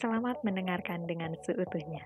[0.00, 2.00] Selamat mendengarkan dengan seutuhnya.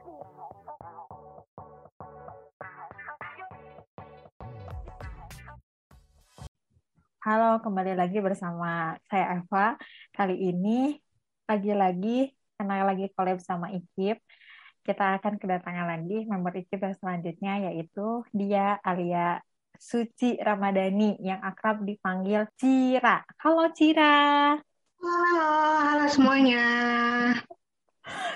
[7.23, 9.79] Halo, kembali lagi bersama saya Eva.
[10.11, 10.99] Kali ini
[11.47, 14.19] lagi-lagi karena lagi collab sama Ikip,
[14.83, 19.39] kita akan kedatangan lagi member Ikip yang selanjutnya yaitu dia Alia
[19.79, 23.23] Suci Ramadhani yang akrab dipanggil Cira.
[23.39, 24.59] Halo Cira.
[24.99, 26.67] Halo, halo semuanya.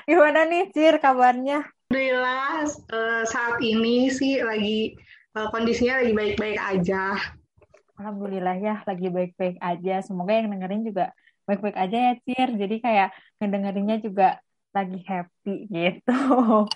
[0.08, 1.68] Gimana nih Cir kabarnya?
[1.92, 4.96] Alhamdulillah uh, saat ini sih lagi
[5.36, 7.12] uh, kondisinya lagi baik-baik aja.
[8.00, 10.00] Alhamdulillah ya lagi baik-baik aja.
[10.00, 11.12] Semoga yang dengerin juga
[11.44, 12.48] baik-baik aja ya Cir.
[12.56, 14.40] Jadi kayak ngedengerinnya juga
[14.72, 16.16] lagi happy gitu.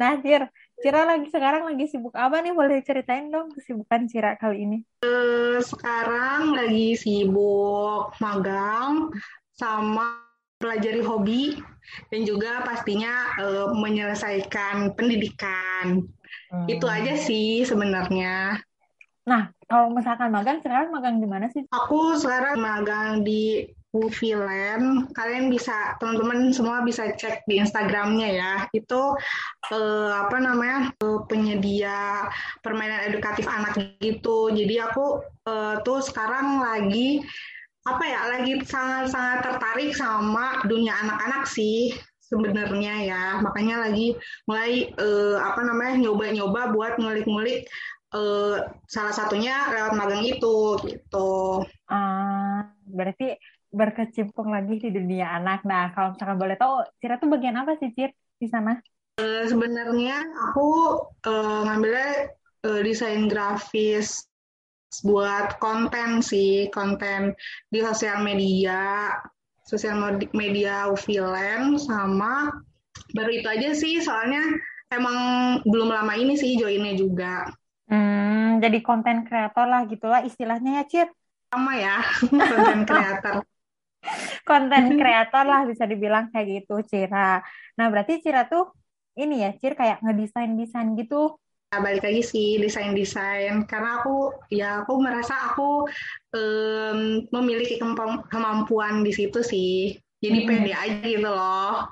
[0.00, 0.48] Nah Cir,
[0.80, 2.56] Cira lagi sekarang lagi sibuk apa nih?
[2.56, 4.78] Boleh ceritain dong kesibukan Cira kali ini.
[5.04, 9.12] Uh, sekarang lagi sibuk magang
[9.52, 10.29] sama
[10.60, 11.56] pelajari hobi
[12.12, 16.04] dan juga pastinya uh, menyelesaikan pendidikan.
[16.52, 16.66] Hmm.
[16.68, 18.60] Itu aja sih sebenarnya.
[19.24, 21.64] Nah, kalau misalkan magang, sekarang magang di mana sih?
[21.70, 28.54] Aku sekarang magang di Uviland, kalian bisa teman-teman semua bisa cek di Instagramnya ya.
[28.70, 29.18] Itu
[29.74, 32.30] eh, apa namanya eh, penyedia
[32.62, 34.54] permainan edukatif anak gitu.
[34.54, 37.26] Jadi aku eh, tuh sekarang lagi
[37.88, 43.24] apa ya lagi sangat-sangat tertarik sama dunia anak-anak sih sebenarnya ya.
[43.40, 44.14] Makanya lagi
[44.44, 47.66] mulai eh, apa namanya nyoba-nyoba buat ngulik-ngulik
[48.14, 48.56] eh,
[48.86, 51.64] salah satunya lewat magang itu gitu.
[51.90, 53.34] Uh, berarti
[53.70, 55.62] berkecimpung lagi di dunia anak.
[55.62, 58.78] Nah, kalau misalkan boleh tahu, Cira tuh bagian apa sih, Cir, di sana?
[59.18, 62.34] Uh, sebenarnya aku uh, ngambilnya
[62.66, 64.29] uh, desain grafis
[65.06, 67.34] buat konten sih, konten
[67.70, 69.14] di sosial media,
[69.62, 69.96] sosial
[70.34, 72.50] media Uviland sama
[73.14, 74.42] baru itu aja sih, soalnya
[74.90, 75.18] emang
[75.62, 77.46] belum lama ini sih joinnya juga.
[77.86, 81.08] Hmm, jadi konten kreator lah gitulah istilahnya ya, Cir?
[81.50, 82.02] Sama ya,
[82.50, 83.46] konten kreator
[84.44, 87.44] konten kreator lah bisa dibilang kayak gitu Cira.
[87.76, 88.72] Nah berarti Cira tuh
[89.14, 91.36] ini ya Cir kayak ngedesain desain gitu.
[91.70, 95.86] Balik lagi sih desain desain karena aku ya aku merasa aku
[96.34, 97.78] um, memiliki
[98.26, 99.94] kemampuan di situ sih.
[100.18, 100.48] Jadi hmm.
[100.50, 101.86] pede aja gitu loh.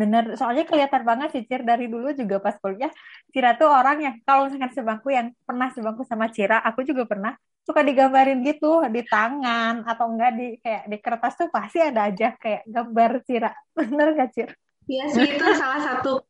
[0.00, 2.88] Bener, soalnya kelihatan banget sih Cir dari dulu juga pas kuliah
[3.36, 7.36] Cira tuh orang yang kalau misalkan sebangku yang pernah sebangku sama Cira, aku juga pernah
[7.68, 12.32] suka digambarin gitu di tangan atau enggak di kayak di kertas tuh pasti ada aja
[12.40, 13.52] kayak gambar Cira.
[13.76, 14.50] Bener gak Cir?
[14.88, 16.24] Iya sih itu salah satu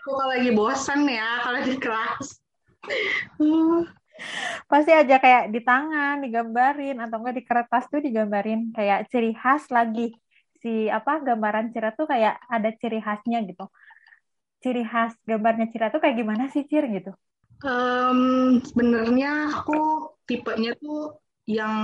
[0.00, 2.26] aku kalau lagi bosan ya kalau di kelas.
[4.68, 9.68] pasti aja kayak di tangan digambarin atau enggak di kertas tuh digambarin kayak ciri khas
[9.72, 10.12] lagi
[10.60, 13.68] si apa gambaran Cira tuh kayak ada ciri khasnya gitu.
[14.60, 17.12] Ciri khas gambarnya Cira tuh kayak gimana sih Cir gitu?
[17.60, 21.76] Um, sebenarnya aku tipenya tuh yang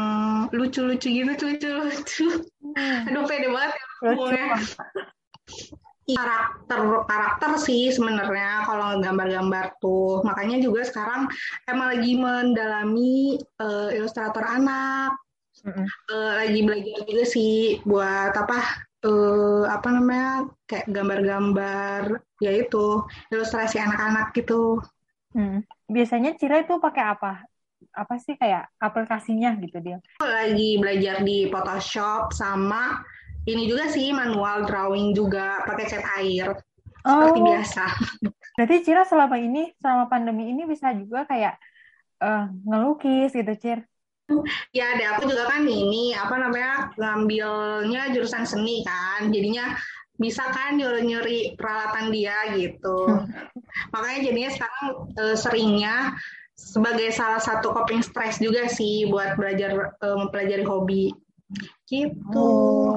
[0.53, 2.27] lucu-lucu gitu, lucu-lucu.
[2.65, 3.09] Hmm.
[3.13, 4.37] Aduh, pede banget ya lucu.
[6.15, 6.81] Karakter
[7.11, 11.27] karakter sih sebenarnya kalau gambar-gambar tuh makanya juga sekarang
[11.67, 15.11] emang lagi mendalami uh, ilustrator anak
[15.67, 15.87] mm-hmm.
[16.15, 23.03] uh, lagi belajar juga sih buat apa uh, apa namanya kayak gambar-gambar ya itu
[23.35, 24.79] ilustrasi anak-anak gitu
[25.37, 25.61] Hmm.
[25.85, 27.45] Biasanya Cira itu pakai apa?
[27.93, 30.01] Apa sih kayak aplikasinya gitu dia?
[30.17, 33.05] Lagi belajar di Photoshop sama
[33.47, 36.51] ini juga sih manual drawing juga pakai cat air
[37.07, 37.11] oh.
[37.23, 37.85] seperti biasa.
[38.57, 41.55] Berarti Cira selama ini selama pandemi ini bisa juga kayak
[42.21, 43.81] uh, ngelukis gitu Cir?
[44.75, 49.79] Ya, ada aku juga kan ini apa namanya ngambilnya jurusan seni kan, jadinya
[50.19, 53.07] bisa kan nyuri-nyuri peralatan dia gitu.
[53.95, 55.97] Makanya jadinya sekarang e, seringnya
[56.57, 61.15] sebagai salah satu coping stress juga sih buat belajar e, mempelajari hobi.
[61.87, 62.35] Gitu.
[62.35, 62.96] Oh.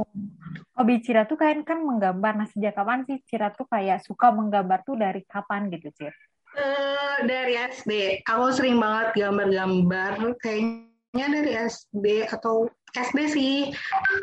[0.80, 2.40] Hobi Cira tuh kan kan menggambar.
[2.40, 6.16] Nah, sejak kapan sih Cira tuh kayak suka menggambar tuh dari kapan gitu, Cir?
[6.56, 8.24] Uh, dari SD.
[8.24, 10.40] Aku sering banget gambar-gambar.
[10.40, 13.56] Kayaknya dari SD atau SD sih.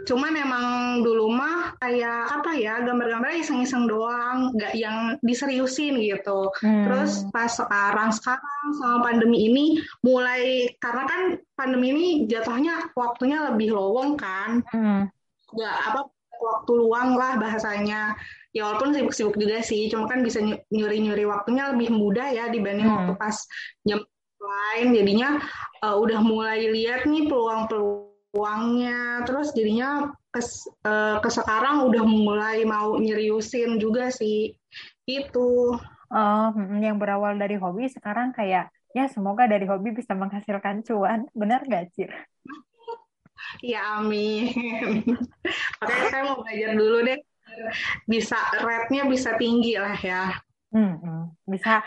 [0.08, 0.66] Cuman emang
[1.04, 6.48] dulu mah kayak apa ya gambar-gambar iseng-iseng doang, nggak yang diseriusin gitu.
[6.64, 6.88] Hmm.
[6.88, 9.64] Terus pas sekarang sekarang sama pandemi ini
[10.00, 11.20] mulai karena kan
[11.52, 15.12] pandemi ini jatuhnya waktunya lebih lowong kan, hmm.
[15.52, 18.14] nggak apa waktu luang lah bahasanya.
[18.56, 20.40] Ya walaupun sibuk-sibuk juga sih, cuma kan bisa
[20.72, 22.96] nyuri-nyuri waktunya lebih mudah ya dibanding hmm.
[22.96, 23.36] waktu pas
[23.84, 24.00] jam
[24.40, 24.96] lain.
[24.96, 25.40] Jadinya
[25.84, 28.06] uh, udah mulai lihat nih peluang-peluang
[28.36, 30.40] uangnya terus jadinya ke,
[30.84, 34.52] uh, ke sekarang udah mulai mau nyeriusin juga sih
[35.08, 35.50] itu
[36.12, 41.64] oh yang berawal dari hobi sekarang kayak ya semoga dari hobi bisa menghasilkan cuan benar
[41.64, 42.12] gak Cir?
[43.62, 44.50] Ya amin.
[45.80, 47.18] Makanya saya mau belajar dulu deh.
[48.04, 50.34] Bisa rate-nya bisa tinggi lah ya.
[50.74, 51.22] Hmm, hmm.
[51.46, 51.80] bisa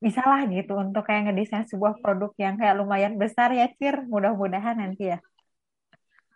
[0.00, 4.04] bisa lah gitu untuk kayak ngedesain sebuah produk yang kayak lumayan besar ya Cir.
[4.08, 5.18] Mudah-mudahan nanti ya.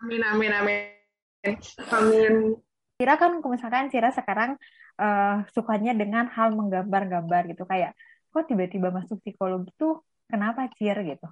[0.05, 0.81] Amin amin amin.
[1.93, 2.35] Amin.
[3.01, 4.61] Cira kan misalkan Cira sekarang
[5.01, 7.97] uh, sukanya dengan hal menggambar-gambar gitu kayak
[8.31, 11.27] kok tiba-tiba masuk psikologi tuh kenapa Cir gitu?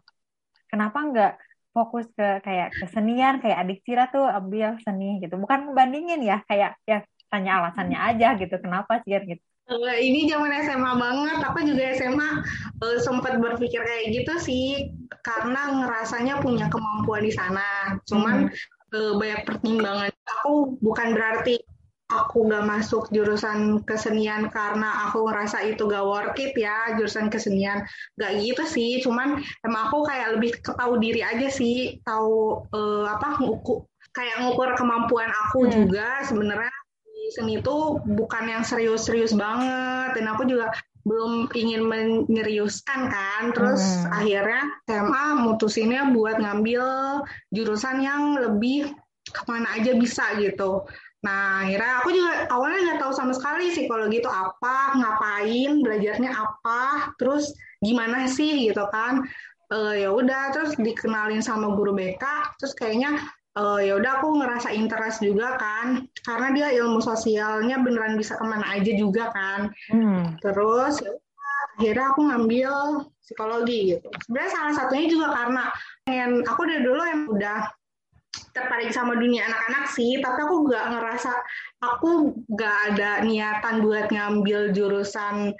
[0.72, 1.32] Kenapa nggak
[1.72, 5.40] fokus ke kayak kesenian kayak adik Cira tuh ambil seni gitu.
[5.40, 7.02] Bukan membandingin ya kayak ya
[7.32, 8.54] tanya alasannya aja gitu.
[8.60, 9.42] Kenapa Cir gitu.
[9.80, 12.28] Ini zaman SMA banget aku juga SMA
[12.82, 14.92] uh, sempat berpikir kayak gitu sih
[15.24, 17.96] karena ngerasanya punya kemampuan di sana.
[18.04, 18.92] Cuman hmm.
[18.92, 20.10] uh, banyak pertimbangan.
[20.40, 21.62] Aku bukan berarti
[22.12, 27.86] aku gak masuk jurusan kesenian karena aku ngerasa itu gak worth it ya jurusan kesenian
[28.20, 33.40] gak gitu sih cuman emang aku kayak lebih tahu diri aja sih tahu uh, apa
[33.40, 35.72] ngukur kayak ngukur kemampuan aku hmm.
[35.72, 36.74] juga sebenarnya
[37.08, 40.68] di seni itu bukan yang serius-serius banget dan aku juga
[41.02, 44.14] belum ingin menyeriuskan kan terus hmm.
[44.14, 46.84] akhirnya SMA mutusinnya buat ngambil
[47.50, 50.86] jurusan yang lebih ke mana aja bisa gitu
[51.22, 57.14] Nah, akhirnya aku juga awalnya nggak tahu sama sekali psikologi itu apa, ngapain, belajarnya apa,
[57.14, 59.22] terus gimana sih gitu kan.
[59.72, 62.20] Uh, ya udah, terus dikenalin sama guru BK,
[62.60, 63.16] terus kayaknya
[63.56, 68.44] uh, ya udah aku ngerasa interest juga kan, karena dia ilmu sosialnya beneran bisa ke
[68.44, 69.72] mana aja juga kan.
[69.88, 70.36] Hmm.
[70.44, 71.16] Terus ya
[71.78, 72.72] akhirnya aku ngambil
[73.24, 74.08] psikologi gitu.
[74.28, 75.64] Sebenarnya salah satunya juga karena
[76.04, 77.58] pengen aku dari dulu yang udah
[78.52, 81.32] tertarik sama dunia anak-anak sih, tapi aku nggak ngerasa
[81.80, 85.56] aku nggak ada niatan buat ngambil jurusan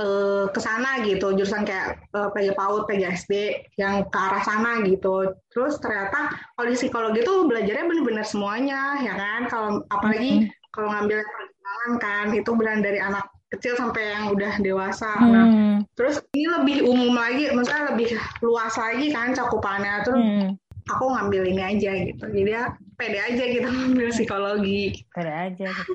[0.00, 3.32] uh, ke sana gitu, jurusan kayak uh, PG PAUD, PG SD
[3.80, 5.34] yang ke arah sana gitu.
[5.52, 9.40] Terus ternyata kalau di psikologi itu belajarnya bener-bener semuanya, ya kan?
[9.48, 10.72] Kalau apalagi mm -hmm.
[10.72, 13.24] kalau ngambil perkembangan kan, itu benar dari anak
[13.54, 15.10] kecil sampai yang udah dewasa.
[15.22, 15.30] Mm.
[15.30, 15.46] Nah,
[15.94, 19.94] terus ini lebih umum lagi, maksudnya lebih luas lagi kan cakupannya.
[20.02, 22.24] Terus mm aku ngambil ini aja gitu.
[22.28, 22.64] Jadi ya
[22.96, 25.04] pede aja gitu ngambil psikologi.
[25.10, 25.92] Pede aja gitu.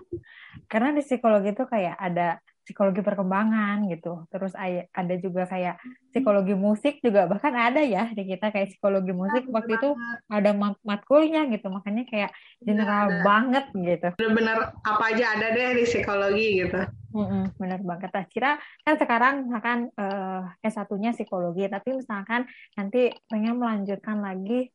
[0.70, 2.38] karena di psikologi itu kayak ada
[2.70, 4.30] psikologi perkembangan gitu.
[4.30, 4.54] Terus
[4.94, 5.82] ada juga kayak
[6.14, 7.26] psikologi musik juga.
[7.26, 9.50] Bahkan ada ya di kita kayak psikologi musik.
[9.50, 9.90] Nah, waktu itu
[10.30, 11.66] ada mat matkulnya gitu.
[11.74, 12.30] Makanya kayak
[12.62, 14.14] general banget gitu.
[14.22, 16.82] Bener-bener apa aja ada deh di psikologi gitu.
[17.10, 18.14] Mm-mm, benar banget.
[18.14, 18.52] Nah, kira
[18.86, 22.46] kan sekarang misalkan uh, S1-nya psikologi, tapi misalkan
[22.78, 24.70] nanti pengen melanjutkan lagi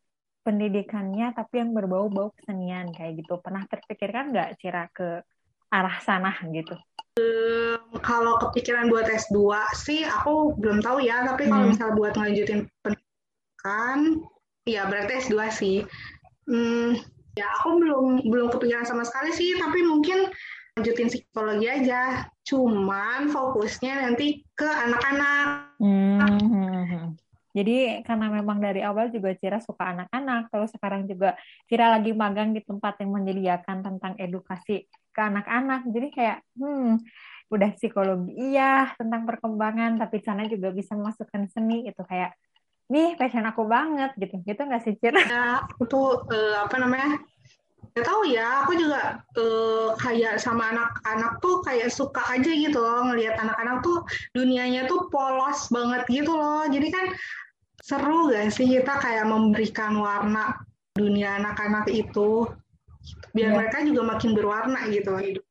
[0.45, 3.41] pendidikannya tapi yang berbau-bau kesenian kayak gitu.
[3.41, 5.25] Pernah terpikirkan nggak Cira ke
[5.73, 6.77] arah sana gitu?
[7.15, 9.39] Um, kalau kepikiran buat S2
[9.75, 11.73] sih aku belum tahu ya, tapi kalau hmm.
[11.75, 13.99] misal buat ngelanjutin pendidikan,
[14.69, 15.79] ya berarti S2 sih.
[16.45, 17.01] Hmm,
[17.35, 20.29] ya aku belum belum kepikiran sama sekali sih, tapi mungkin
[20.75, 22.29] lanjutin psikologi aja.
[22.45, 25.73] Cuman fokusnya nanti ke anak-anak.
[25.79, 27.15] Hmm.
[27.55, 31.39] Jadi karena memang dari awal juga Cira suka anak-anak, terus sekarang juga
[31.71, 35.87] Cira lagi magang di tempat yang menyediakan tentang edukasi ke anak-anak.
[35.87, 36.99] Jadi kayak, hmm,
[37.55, 42.35] udah psikologi iya tentang perkembangan, tapi sana juga bisa memasukkan seni itu kayak,
[42.91, 44.35] nih passion aku banget gitu.
[44.43, 45.23] Gitu nggak sih Cira?
[45.23, 47.23] Ya, itu uh, apa namanya?
[47.95, 53.07] Gak tahu ya, aku juga uh, kayak sama anak-anak tuh kayak suka aja gitu loh
[53.07, 54.03] ngelihat anak-anak tuh
[54.35, 56.67] dunianya tuh polos banget gitu loh.
[56.67, 57.07] Jadi kan
[57.85, 60.57] seru gak sih kita kayak memberikan warna
[60.97, 62.49] dunia anak-anak itu
[63.37, 63.57] biar ya.
[63.61, 65.45] mereka juga makin berwarna gitu hidup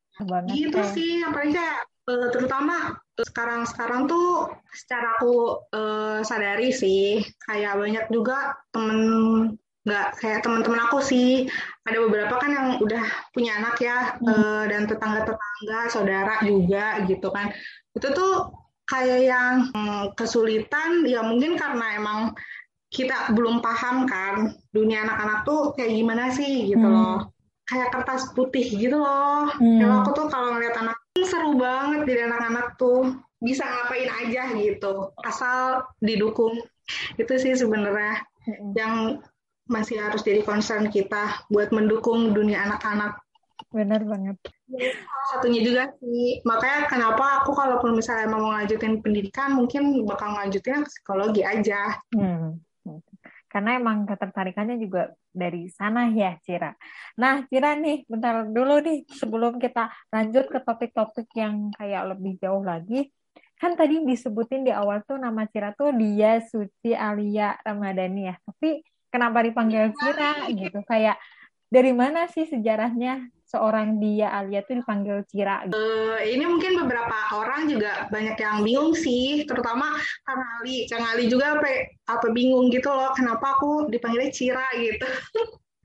[0.50, 0.90] gitu ya.
[0.90, 8.58] sih apalagi kayak uh, terutama sekarang-sekarang tuh secara aku uh, sadari sih kayak banyak juga
[8.74, 8.98] temen
[9.84, 11.46] nggak kayak teman-teman aku sih
[11.84, 13.04] ada beberapa kan yang udah
[13.36, 14.64] punya anak ya hmm.
[14.72, 17.52] dan tetangga-tetangga saudara juga gitu kan
[17.92, 19.54] itu tuh kayak yang
[20.12, 22.20] kesulitan ya mungkin karena emang
[22.94, 26.94] kita belum paham kan dunia anak-anak tuh kayak gimana sih gitu hmm.
[26.94, 27.18] loh
[27.66, 29.80] kayak kertas putih gitu loh hmm.
[29.82, 35.10] kalau aku tuh kalau ngeliat anak seru banget jadi anak-anak tuh bisa ngapain aja gitu
[35.26, 36.54] asal didukung
[37.18, 38.72] itu sih sebenarnya hmm.
[38.78, 38.94] yang
[39.66, 43.16] masih harus jadi concern kita buat mendukung dunia anak-anak
[43.72, 44.36] benar banget
[45.32, 46.40] satunya juga sih.
[46.42, 51.98] Makanya kenapa aku kalau misalnya mau ngajutin pendidikan mungkin bakal ngajutin psikologi aja.
[52.14, 52.60] Hmm.
[53.54, 56.74] karena emang ketertarikannya juga dari sana ya Cira.
[57.22, 62.66] Nah Cira nih bentar dulu nih sebelum kita lanjut ke topik-topik yang kayak lebih jauh
[62.66, 63.14] lagi.
[63.54, 68.34] Kan tadi disebutin di awal tuh nama Cira tuh dia Suci Alia Ramadhani ya.
[68.42, 70.82] Tapi kenapa dipanggil Cira gitu?
[70.90, 71.22] Kayak
[71.70, 75.62] dari mana sih sejarahnya seorang dia Alia tuh dipanggil Cira?
[75.70, 79.94] Uh, ini mungkin beberapa orang juga banyak yang bingung sih, terutama
[80.26, 80.90] Kang Ali.
[80.90, 81.70] Kang Ali juga apa,
[82.10, 85.06] apa bingung gitu loh, kenapa aku dipanggilnya Cira gitu.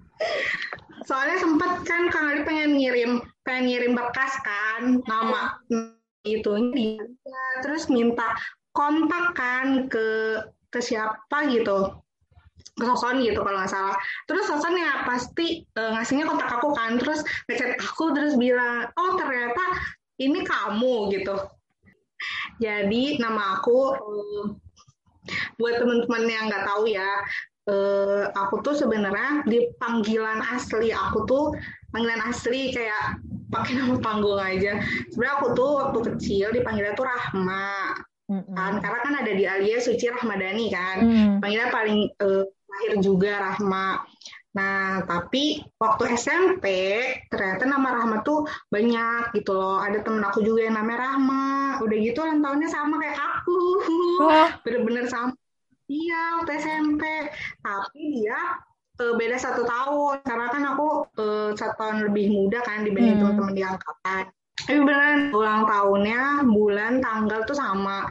[1.07, 5.61] Soalnya sempat kan Kang Ali pengen ngirim, pengen ngirim berkas kan, nama
[6.25, 6.51] itu,
[7.63, 8.33] terus minta
[8.73, 11.97] kontak kan ke ke siapa gitu
[12.85, 13.95] Soson gitu kalau nggak salah.
[14.25, 19.11] Terus Soson ya pasti uh, ngasihnya kontak aku kan, terus ngechat aku terus bilang, oh
[19.19, 19.63] ternyata
[20.19, 21.35] ini kamu gitu.
[22.59, 24.43] Jadi nama aku uh,
[25.61, 27.09] buat teman-teman yang nggak tahu ya,
[27.69, 31.53] uh, aku tuh sebenarnya di panggilan asli aku tuh
[31.93, 34.81] panggilan asli kayak pakai nama panggung aja.
[35.09, 37.97] Sebenarnya aku tuh waktu kecil dipanggilnya tuh Rahma.
[38.29, 38.53] Mm -hmm.
[38.53, 41.33] kan karena kan ada di Alia Suci Rahmadani kan mm.
[41.41, 42.45] panggilan paling uh,
[42.79, 44.07] lahir juga Rahma.
[44.55, 46.65] Nah, tapi waktu SMP
[47.27, 49.83] ternyata nama Rahma tuh banyak gitu loh.
[49.83, 51.83] Ada temen aku juga yang namanya Rahma.
[51.83, 53.61] Udah gitu ulang tahunnya sama kayak aku.
[54.63, 55.35] Bener-bener sama.
[55.91, 57.03] Iya, waktu SMP.
[57.59, 58.39] Tapi dia
[59.03, 60.23] uh, beda satu tahun.
[60.23, 60.87] Karena kan aku
[61.19, 63.23] uh, satu tahun lebih muda kan dibanding hmm.
[63.27, 64.23] teman-teman di angkatan.
[64.59, 68.07] Tapi beneran ulang tahunnya, bulan, tanggal tuh sama.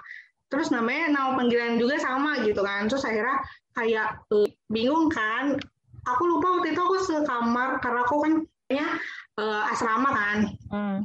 [0.48, 2.88] Terus namanya nama panggilan juga sama gitu kan.
[2.88, 3.44] Terus akhirnya
[3.78, 5.54] kayak uh, bingung kan
[6.08, 8.32] aku lupa waktu itu aku sekamar karena aku kan
[8.66, 8.88] kayaknya
[9.38, 10.36] uh, asrama kan
[10.72, 10.98] hmm.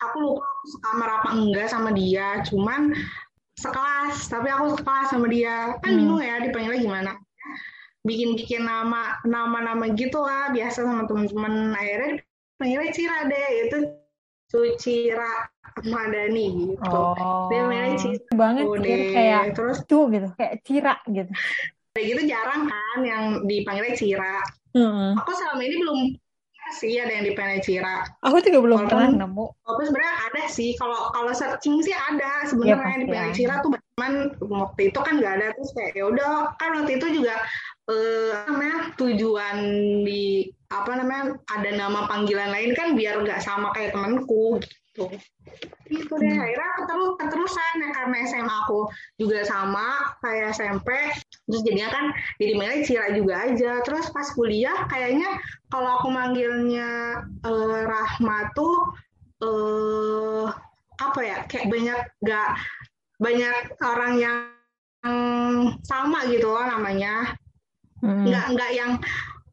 [0.00, 2.96] aku lupa aku sekamar apa enggak sama dia cuman
[3.60, 5.98] sekelas tapi aku sekelas sama dia kan hmm.
[6.00, 7.12] bingung ya dipanggilnya gimana
[8.02, 13.76] bikin-bikin nama nama-nama gitu lah biasa sama teman-teman akhirnya dipanggilnya Cira deh itu
[14.52, 15.48] Sucira
[15.88, 16.92] Madani gitu.
[16.92, 17.48] Oh.
[17.48, 18.28] Dia namanya Cira.
[18.36, 21.32] Banget oh, kayak terus tuh gitu, kayak Cira gitu
[21.92, 24.40] kayak gitu jarang kan yang dipanggilnya Cira.
[24.72, 25.12] Hmm.
[25.20, 25.98] Aku selama ini belum
[26.74, 28.08] sih ada yang dipanggil Cira.
[28.24, 29.46] Aku juga belum Walaupun, pernah nemu.
[29.64, 30.70] Walaupun sebenarnya ada sih.
[30.80, 33.70] Kalau kalau searching sih ada sebenarnya ya, yang dipanggil Cira tuh
[34.02, 37.36] cuman waktu itu kan nggak ada terus kayak ya udah kan waktu itu juga
[37.92, 39.56] eh, namanya tujuan
[40.02, 45.12] di apa namanya ada nama panggilan lain kan biar nggak sama kayak temanku gitu
[45.92, 46.40] itu deh hmm.
[46.40, 48.80] akhirnya keterus keterusan ya karena SMA aku
[49.20, 50.88] juga sama kayak SMP
[51.52, 52.04] terus jadinya kan
[52.40, 55.28] jadi manggil Cira juga aja terus pas kuliah kayaknya
[55.68, 58.96] kalau aku manggilnya uh, Rahma tuh
[59.44, 60.48] uh,
[60.96, 62.48] apa ya kayak banyak gak
[63.20, 64.38] banyak orang yang
[65.82, 67.34] sama gitu loh namanya
[68.00, 68.22] hmm.
[68.22, 68.92] nggak nggak yang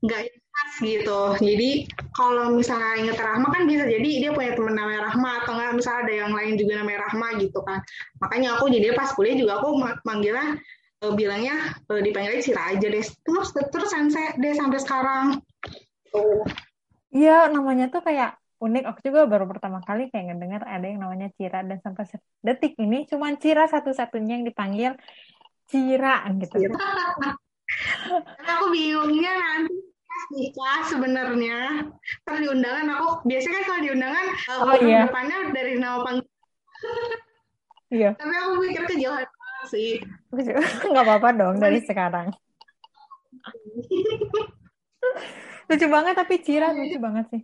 [0.06, 0.30] nggak
[0.60, 1.22] khas gitu.
[1.40, 5.72] Jadi kalau misalnya inget Rahma kan bisa jadi dia punya teman namanya Rahma atau enggak
[5.80, 7.80] misalnya ada yang lain juga namanya Rahma gitu kan.
[8.20, 10.60] Makanya aku jadi pas kuliah juga aku manggilnya
[11.04, 13.06] uh, bilangnya uh, dipanggilnya Cira aja deh.
[13.06, 15.26] Terus terus sampai deh sampai sekarang.
[16.16, 16.44] Oh.
[17.10, 18.84] Iya, namanya tuh kayak unik.
[18.90, 22.06] Aku juga baru pertama kali kayak ngedengar ada yang namanya Cira dan sampai
[22.44, 24.94] detik ini cuma Cira satu-satunya yang dipanggil
[25.70, 26.56] Cira gitu.
[26.68, 26.78] Cira.
[28.50, 29.78] aku bingungnya nanti
[30.34, 31.90] nikah sebenarnya
[32.26, 35.00] terus di undangan aku biasanya kan kalau di undangan uh, oh, iya.
[35.10, 36.30] depannya dari nama panggilan
[37.90, 39.26] iya tapi aku mikir kejauhan
[39.68, 40.00] sih.
[40.90, 42.32] Nggak apa-apa dong dari sekarang.
[45.70, 47.42] Lucu banget tapi Cira lucu banget sih.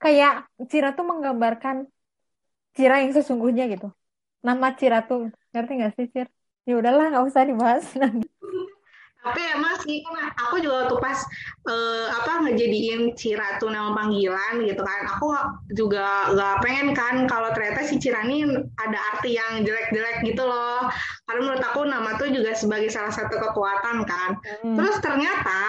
[0.00, 1.88] Kayak Cira tuh menggambarkan
[2.76, 3.88] Cira yang sesungguhnya gitu.
[4.44, 6.28] Nama Cira tuh ngerti nggak sih Cir?
[6.68, 8.28] Ya udahlah nggak usah dibahas nanti
[9.20, 10.00] tapi emang sih
[10.40, 11.18] aku juga tuh pas
[11.68, 15.26] uh, apa ngejadiin Cira tuh nama panggilan gitu kan aku
[15.76, 18.48] juga nggak pengen kan kalau ternyata si Cira ini
[18.80, 20.88] ada arti yang jelek-jelek gitu loh
[21.28, 24.76] karena menurut aku nama tuh juga sebagai salah satu kekuatan kan hmm.
[24.76, 25.60] terus ternyata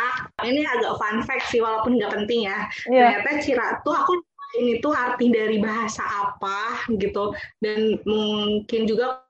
[0.48, 3.20] ini agak fun fact sih walaupun nggak penting ya yeah.
[3.20, 4.24] ternyata Cira tuh aku
[4.60, 7.31] ini tuh arti dari bahasa apa gitu
[7.63, 9.24] dan mungkin juga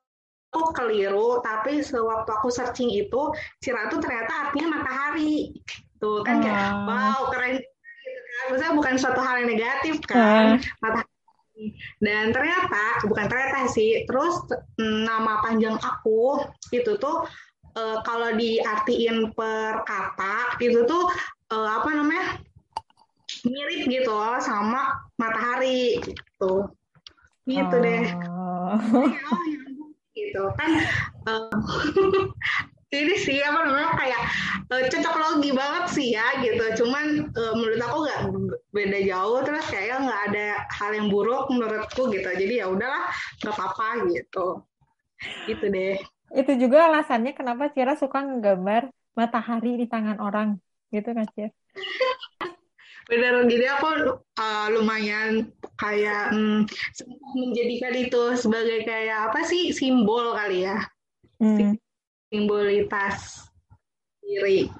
[0.51, 3.31] aku keliru tapi sewaktu aku searching itu
[3.63, 5.55] Ciratu ternyata artinya matahari.
[6.03, 6.83] Tuh kan kayak ah.
[6.83, 7.69] wow keren gitu
[8.51, 10.59] maksudnya bukan suatu hal yang negatif kan?
[10.59, 10.67] Uh.
[10.83, 11.09] matahari.
[12.03, 14.43] Dan ternyata bukan ternyata sih terus
[14.75, 16.41] mm, nama panjang aku
[16.75, 17.23] itu tuh
[17.79, 21.07] uh, kalau diartiin per kata itu tuh
[21.53, 22.41] uh, apa namanya
[23.47, 26.67] mirip gitu loh sama matahari gitu.
[27.45, 27.81] Gitu oh.
[27.81, 28.25] deh iya,
[29.31, 29.70] oh, ya
[30.31, 30.47] gitu.
[30.55, 30.71] Kan
[31.27, 31.51] uh,
[32.99, 34.21] ini sih apa namanya kayak
[34.71, 36.83] uh, cocok logi banget sih ya gitu.
[36.83, 38.21] Cuman uh, menurut aku nggak
[38.71, 39.39] beda jauh.
[39.43, 42.27] Terus kayak nggak ada hal yang buruk menurutku gitu.
[42.31, 43.11] Jadi ya udahlah
[43.43, 44.63] nggak apa-apa gitu.
[45.51, 45.99] Gitu deh.
[46.31, 48.87] Itu juga alasannya kenapa Cira suka nggambar
[49.19, 50.55] matahari di tangan orang.
[50.89, 51.51] Gitu kan Cira
[53.11, 56.63] benar jadi aku uh, lumayan kayak hmm,
[57.35, 60.79] menjadikan itu sebagai kayak apa sih simbol kali ya
[61.43, 61.75] hmm
[62.31, 63.51] simbolitas
[64.23, 64.71] diri.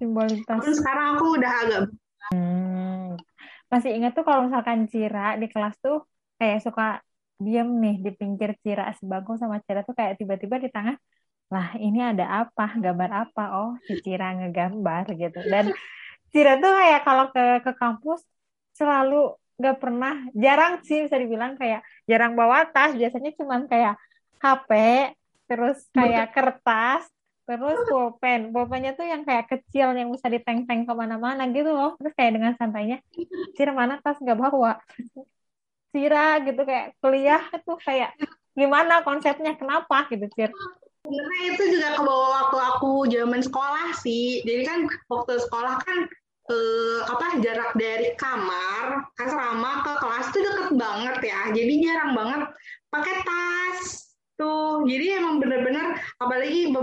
[0.00, 0.58] Simbolitas.
[0.64, 1.82] Terus sekarang aku udah agak
[2.32, 3.20] hmm.
[3.68, 6.08] masih ingat tuh kalau misalkan Cira di kelas tuh
[6.40, 7.04] kayak suka
[7.36, 10.96] diam nih di pinggir Cira sebangku sama Cira tuh kayak tiba-tiba di tengah
[11.52, 15.70] lah ini ada apa gambar apa oh si Cira ngegambar gitu dan
[16.34, 18.26] Cira tuh kayak kalau ke ke kampus
[18.74, 23.94] selalu nggak pernah jarang sih bisa dibilang kayak jarang bawa tas biasanya cuman kayak
[24.42, 24.70] HP
[25.46, 27.06] terus kayak kertas
[27.46, 28.50] terus pulpen.
[28.50, 31.94] Pulpennya tuh yang kayak kecil yang bisa diteng-teng ke mana-mana gitu loh.
[32.02, 32.98] Terus kayak dengan santainya
[33.54, 34.82] Cira mana tas nggak bawa?
[35.94, 38.10] Cira gitu kayak kuliah tuh kayak
[38.58, 39.54] gimana konsepnya?
[39.54, 40.10] Kenapa?
[40.10, 40.50] Gitu Cir
[41.04, 44.40] sebenarnya itu juga ke bawah waktu aku zaman sekolah sih.
[44.42, 44.78] Jadi kan
[45.12, 45.98] waktu sekolah kan
[46.50, 51.40] eh, apa jarak dari kamar asrama ke kelas tuh deket banget ya.
[51.52, 52.42] Jadi jarang banget
[52.92, 53.80] pakai tas.
[54.34, 56.74] Tuh jadi emang bener-bener apalagi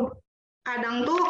[0.62, 1.22] kadang tuh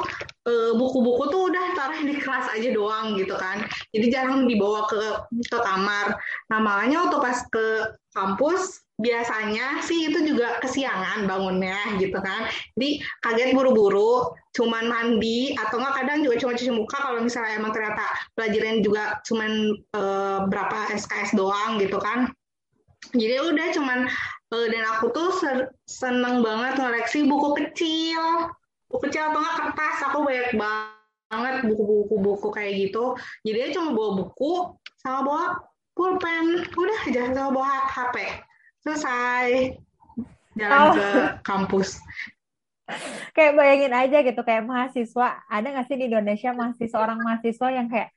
[0.48, 3.64] eh, buku-buku tuh udah taruh di kelas aja doang gitu kan.
[3.92, 5.00] Jadi jarang dibawa ke
[5.48, 6.16] ke kamar.
[6.48, 7.66] Nah makanya waktu pas ke
[8.16, 12.48] kampus biasanya sih itu juga kesiangan bangunnya gitu kan.
[12.78, 17.72] Jadi kaget buru-buru cuman mandi atau nggak kadang juga cuma cuci muka kalau misalnya emang
[17.72, 18.03] ternyata
[18.36, 19.51] pelajaran juga cuman
[19.96, 22.27] uh, berapa SKS doang gitu kan.
[23.15, 24.00] Jadi udah cuman
[24.51, 25.31] uh, dan aku tuh
[25.88, 28.51] seneng banget ngoleksi buku kecil.
[28.91, 29.98] Buku kecil atau nggak kertas.
[30.12, 33.15] Aku banyak banget buku-buku buku kayak gitu.
[33.48, 35.43] Jadi cuma bawa buku sama bawa
[35.96, 36.67] pulpen.
[36.75, 38.15] Udah aja sama bawa HP
[38.84, 39.79] selesai.
[40.60, 40.92] Jalan oh.
[40.92, 41.07] ke
[41.48, 42.03] kampus
[43.36, 47.88] kayak bayangin aja gitu kayak mahasiswa ada nggak sih di Indonesia mahasiswa orang mahasiswa yang
[47.88, 48.10] kayak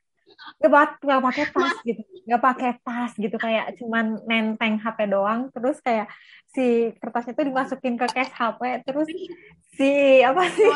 [0.58, 5.78] nggak nggak pakai tas gitu nggak pakai tas gitu kayak cuman nenteng HP doang terus
[5.78, 6.10] kayak
[6.50, 9.08] si kertasnya tuh dimasukin ke case HP terus
[9.74, 9.90] si
[10.22, 10.70] apa sih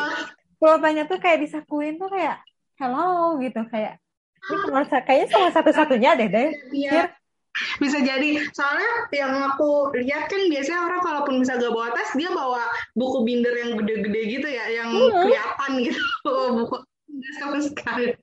[0.57, 2.39] pulpennya tuh kayak disakuin tuh kayak
[2.77, 3.99] hello gitu kayak
[4.39, 6.47] ini cuma kayaknya cuma satu-satunya deh deh.
[7.79, 8.39] Bisa jadi.
[8.51, 12.63] Soalnya yang aku lihat kan biasanya orang kalaupun bisa gak bawa tas dia bawa
[12.95, 15.13] buku binder yang gede-gede gitu ya yang hmm.
[15.25, 16.01] kelihatan gitu.
[16.59, 16.77] Buku
[17.39, 18.15] sama sekali.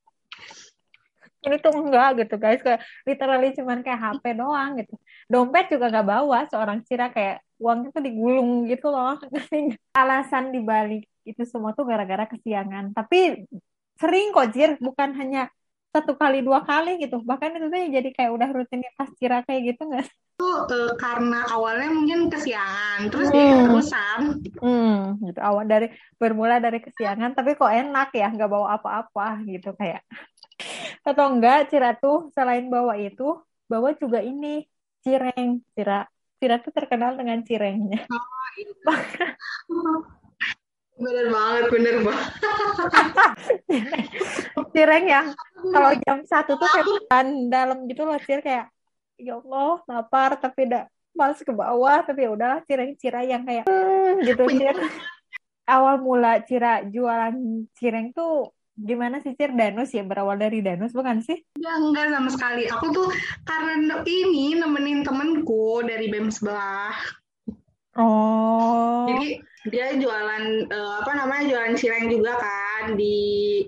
[1.47, 2.61] Ini tuh enggak gitu guys.
[2.65, 4.95] Kayak literally cuman kayak HP doang gitu.
[5.31, 6.39] Dompet juga gak bawa.
[6.51, 9.19] Seorang Cira kayak uangnya tuh digulung gitu loh.
[10.01, 12.95] Alasan dibalik itu semua tuh gara-gara kesiangan.
[12.95, 13.47] Tapi
[13.97, 15.49] sering kok Cir bukan hanya
[15.97, 17.25] satu kali dua kali gitu.
[17.25, 20.07] Bahkan itu tuh jadi kayak udah rutinitas Cira kayak gitu nggak
[20.37, 23.37] itu uh, karena awalnya mungkin kesiangan terus hmm.
[23.41, 24.21] dia keterusan
[24.61, 25.01] hmm,
[25.33, 25.41] gitu.
[25.41, 25.89] Awal dari
[26.21, 30.05] bermula dari kesiangan tapi kok enak ya nggak bawa apa-apa gitu kayak.
[31.01, 34.69] Atau enggak Cira tuh selain bawa itu bawa juga ini
[35.01, 35.65] cireng.
[35.73, 36.05] Cira
[36.37, 38.05] Cira tuh terkenal dengan cirengnya.
[38.13, 38.69] Oh, iya.
[40.97, 42.27] bener banget bener banget
[44.77, 45.27] cireng yang
[45.73, 48.69] kalau jam satu tuh kayak makan dalam gitu loh Cir kayak
[49.17, 50.85] ya Allah lapar tapi udah
[51.17, 54.77] males ke bawah tapi ya udahlah cireng Cira yang kayak hmm, gitu Cir
[55.65, 57.35] awal mula Cira jualan
[57.77, 61.41] cireng tuh gimana sih Cir Danus ya berawal dari Danus bukan sih?
[61.57, 62.69] Ya enggak sama sekali.
[62.69, 63.09] Aku tuh
[63.49, 66.93] karena ini nemenin temenku dari BEM sebelah.
[67.97, 69.09] Oh.
[69.11, 73.65] Jadi dia jualan uh, apa namanya jualan cireng juga kan di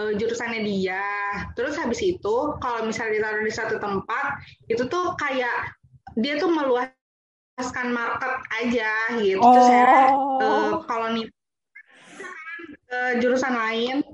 [0.00, 1.04] uh, jurusannya dia.
[1.58, 4.40] Terus habis itu kalau misalnya ditaruh di satu tempat
[4.70, 5.76] itu tuh kayak
[6.16, 9.42] dia tuh meluaskan market aja gitu.
[9.42, 9.52] Oh.
[9.52, 9.84] Terus saya
[10.40, 11.26] uh, kalau nih
[12.92, 14.04] uh, jurusan lain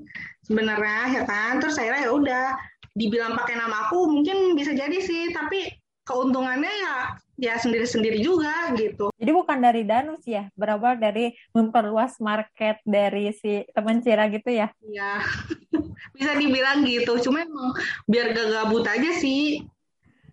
[0.49, 2.57] sebenarnya ya kan terus saya ya udah
[2.97, 5.71] dibilang pakai nama aku mungkin bisa jadi sih tapi
[6.09, 6.97] keuntungannya ya
[7.39, 9.15] ya sendiri-sendiri juga gitu.
[9.15, 14.75] Jadi bukan dari Danus ya, berawal dari memperluas market dari si teman Cira gitu ya?
[14.83, 15.23] Iya,
[16.19, 17.15] bisa dibilang gitu.
[17.23, 17.79] Cuma emang
[18.11, 19.63] biar gak gabut aja sih.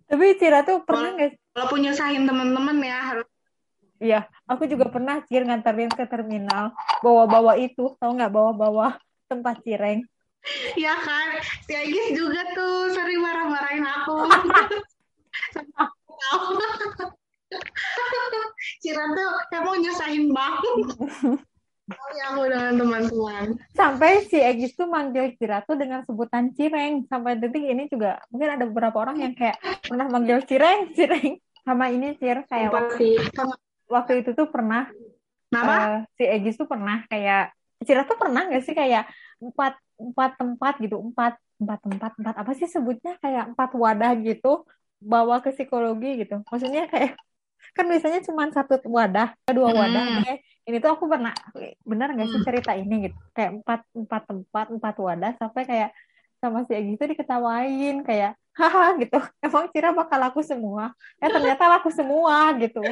[0.09, 1.37] Tapi Cira tuh pernah nggak?
[1.53, 3.27] Walaupun nyusahin teman-teman ya harus.
[3.95, 8.97] Iya, aku juga pernah Cir nganterin ke terminal, bawa-bawa itu, tau nggak bawa-bawa
[9.29, 10.01] tempat cireng.
[10.77, 14.29] Ya kan, si Agis juga tuh sering marah-marahin aku.
[18.81, 20.75] Ciran tuh emang nyusahin banget.
[21.85, 23.61] sekali aku dengan teman-teman.
[23.77, 27.05] Sampai si Egis tuh manggil Cira tuh dengan sebutan Cireng.
[27.05, 31.37] Sampai detik ini juga mungkin ada beberapa orang yang kayak pernah manggil Cireng, Cireng.
[31.61, 33.21] Sama ini Cir kayak waktu,
[33.85, 34.89] waktu itu tuh pernah
[35.55, 39.07] Uh, si Egis tuh pernah kayak Cira tuh pernah gak sih kayak
[39.39, 44.67] empat empat tempat gitu empat empat tempat empat apa sih sebutnya kayak empat wadah gitu
[45.01, 47.19] bawa ke psikologi gitu maksudnya kayak
[47.75, 50.39] kan biasanya cuma satu wadah dua wadah hmm.
[50.69, 51.35] ini tuh aku pernah
[51.83, 52.47] benar nggak sih hmm.
[52.47, 55.89] cerita ini gitu kayak empat empat tempat empat wadah sampai kayak
[56.39, 61.63] sama si Egi itu diketawain kayak haha gitu emang Cira bakal laku semua ya ternyata
[61.67, 62.83] laku semua gitu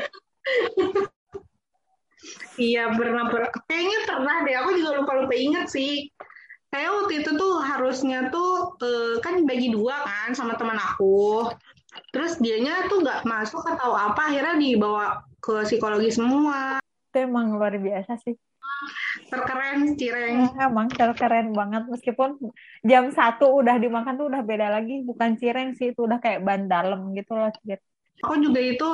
[2.56, 4.56] Iya pernah, pernah kayaknya pernah deh.
[4.64, 6.08] Aku juga lupa lupa inget sih.
[6.72, 11.50] Kayak waktu itu tuh harusnya tuh uh, kan bagi dua kan sama teman aku.
[12.14, 16.82] Terus dianya tuh nggak masuk atau apa akhirnya dibawa ke psikologi semua.
[17.12, 18.38] Itu emang luar biasa sih.
[19.30, 20.54] Terkeren Cireng.
[20.54, 22.38] Ya, emang terkeren banget meskipun
[22.84, 25.06] jam satu udah dimakan tuh udah beda lagi.
[25.06, 27.50] Bukan Cireng sih itu udah kayak ban dalam gitu loh.
[28.24, 28.90] Aku juga itu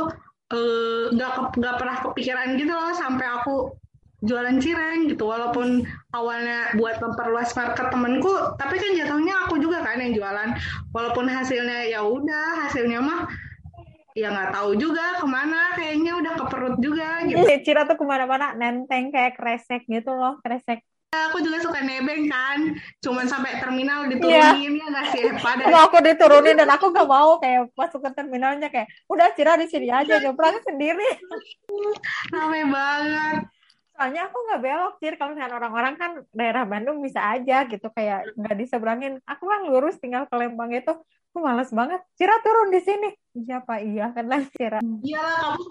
[0.49, 3.69] Eh, nggak uh, nggak pernah kepikiran gitu loh sampai aku
[4.19, 9.99] jualan cireng gitu walaupun awalnya buat memperluas market temenku tapi kan jatuhnya aku juga kan
[9.99, 10.49] yang jualan.
[10.91, 13.31] Walaupun hasilnya ya udah hasilnya mah
[14.17, 17.39] ya nggak tahu juga ke mana kayaknya udah ke perut juga gitu.
[17.65, 20.83] Cira tuh ke mana-mana nenteng kayak kresek gitu loh kresek.
[21.09, 24.85] Aku juga suka nebeng kan cuman sampai terminal diturunin yeah.
[24.85, 25.23] ya nggak sih?
[25.41, 29.65] Pada aku diturunin dan aku gak mau kayak masuk ke terminalnya kayak udah Cira di
[29.65, 31.07] sini aja nyebrang sendiri.
[32.29, 33.58] Rame banget
[33.99, 35.13] soalnya aku nggak belok Cir.
[35.19, 39.19] Kalau misalnya orang-orang kan daerah Bandung bisa aja gitu kayak nggak diseberangin.
[39.27, 40.95] Aku kan lurus tinggal ke Lembang itu.
[41.35, 41.99] Aku males banget.
[42.15, 43.11] Cira turun di sini.
[43.35, 43.83] Iya pak.
[43.83, 44.79] Iya kan lah Cira?
[44.79, 45.63] Iyalah kamu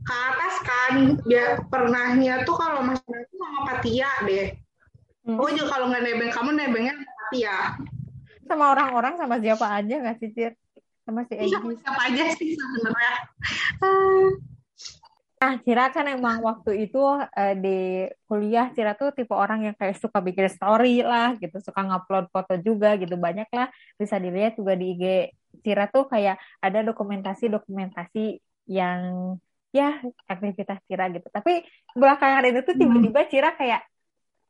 [0.00, 0.94] ke atas kan.
[1.28, 4.56] Dia pernahnya tuh kalau mas itu sama Patia deh.
[5.20, 5.36] Hmm.
[5.36, 7.76] oh juga kalau nggak nebeng kamu nebengnya Patia.
[8.48, 10.56] Sama orang-orang sama siapa aja nggak sih Cir?
[11.04, 13.12] Sama si Egi sama siapa aja sih sebenarnya
[15.40, 19.96] Nah, Cira kan emang waktu itu uh, di kuliah Cira tuh tipe orang yang kayak
[19.96, 24.76] suka bikin story lah gitu, suka ngupload foto juga gitu banyak lah bisa dilihat juga
[24.76, 25.04] di IG
[25.64, 28.36] Cira tuh kayak ada dokumentasi-dokumentasi
[28.68, 29.00] yang
[29.72, 31.24] ya aktivitas Cira gitu.
[31.32, 31.64] Tapi
[31.96, 33.80] belakangan itu tuh tiba-tiba Cira kayak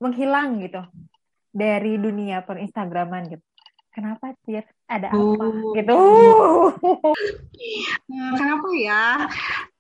[0.03, 0.83] menghilang gitu
[1.55, 3.45] dari dunia per Instagraman gitu.
[3.95, 5.23] Kenapa Cir ada apa?
[5.23, 5.71] Oh.
[5.71, 5.95] gitu.
[8.11, 9.29] Nah, kenapa ya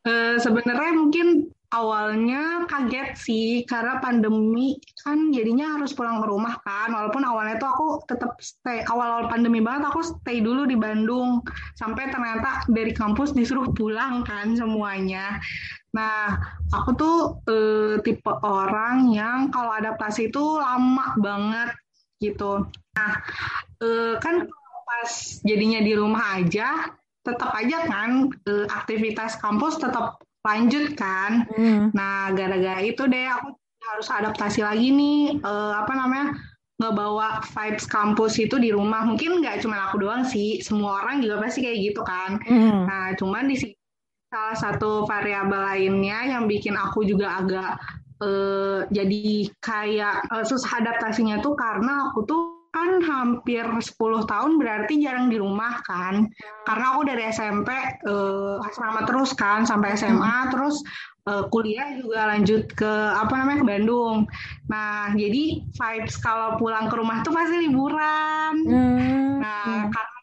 [0.06, 4.74] uh, sebenarnya mungkin awalnya kaget sih karena pandemi
[5.06, 6.90] kan jadinya harus pulang ke rumah kan.
[6.90, 11.42] Walaupun awalnya tuh aku tetap stay awal-awal pandemi banget aku stay dulu di Bandung.
[11.78, 15.38] Sampai ternyata dari kampus disuruh pulang kan semuanya.
[15.94, 16.38] Nah
[16.74, 21.70] aku tuh eh, tipe orang yang kalau adaptasi itu lama banget
[22.18, 22.66] gitu.
[22.98, 23.12] Nah
[23.78, 24.42] eh, kan
[24.90, 25.10] pas
[25.46, 31.44] jadinya di rumah aja tetap aja kan eh, aktivitas kampus tetap lanjut kan.
[31.52, 31.92] Hmm.
[31.92, 36.37] Nah, gara-gara itu deh aku harus adaptasi lagi nih uh, apa namanya
[36.80, 39.04] ngebawa vibes kampus itu di rumah.
[39.04, 42.40] Mungkin nggak cuma aku doang sih, semua orang juga pasti kayak gitu kan.
[42.44, 42.88] Hmm.
[42.88, 43.76] Nah, cuman di sini
[44.30, 47.83] salah satu variabel lainnya yang bikin aku juga agak
[48.22, 53.98] uh, jadi kayak uh, susah adaptasinya tuh karena aku tuh kan hampir 10
[54.30, 56.30] tahun berarti jarang di rumah kan
[56.62, 57.70] karena aku dari SMP
[58.06, 60.50] uh, eh, asrama terus kan sampai SMA hmm.
[60.54, 60.78] terus
[61.26, 64.30] uh, kuliah juga lanjut ke apa namanya ke Bandung
[64.70, 69.42] nah jadi vibes kalau pulang ke rumah tuh pasti liburan hmm.
[69.42, 70.18] nah karena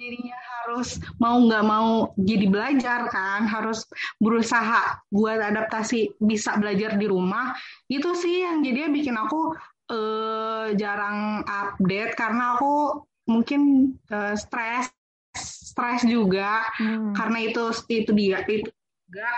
[0.00, 3.86] dirinya harus mau nggak mau jadi belajar kan harus
[4.18, 7.54] berusaha buat adaptasi bisa belajar di rumah
[7.86, 9.54] itu sih yang jadinya bikin aku
[9.92, 14.90] uh, jarang update karena aku mungkin uh, stres
[15.36, 17.16] stres juga hmm.
[17.16, 18.68] karena itu itu dia itu
[19.08, 19.32] juga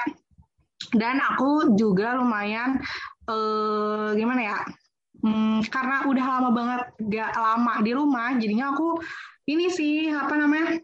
[0.94, 2.82] dan aku juga lumayan
[3.30, 4.58] uh, gimana ya
[5.22, 8.98] hmm, karena udah lama banget gak lama di rumah jadinya aku
[9.46, 10.80] ini sih apa namanya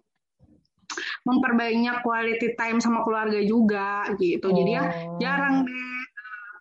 [1.24, 4.54] memperbanyak quality time sama keluarga juga gitu oh.
[4.54, 5.18] jadi ya oh.
[5.22, 5.89] jarang deh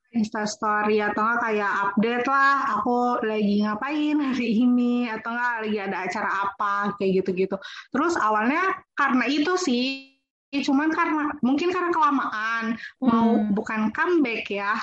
[0.10, 5.78] Insta story atau enggak kayak update lah aku lagi ngapain hari ini atau enggak lagi
[5.78, 7.56] ada acara apa kayak gitu-gitu.
[7.94, 10.10] Terus awalnya karena itu sih
[10.50, 13.06] cuman karena mungkin karena kelamaan hmm.
[13.06, 14.74] mau bukan comeback ya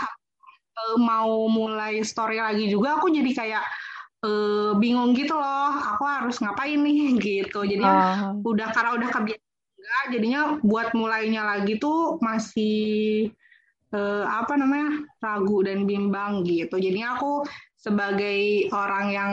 [0.78, 3.64] e, mau mulai story lagi juga aku jadi kayak
[4.22, 8.46] uh, bingung gitu loh aku harus ngapain nih gitu jadinya uh.
[8.46, 13.30] udah karena udah kebiasaan jadinya buat mulainya lagi tuh masih
[13.94, 16.80] uh, apa namanya ragu dan bimbang gitu.
[16.80, 17.46] Jadi aku
[17.76, 19.32] sebagai orang yang